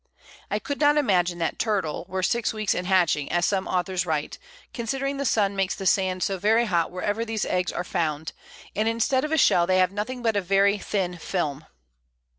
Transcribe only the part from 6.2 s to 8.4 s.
so very hot wherever these Eggs are found,